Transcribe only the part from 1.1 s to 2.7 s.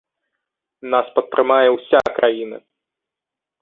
падтрымае ўся краіна.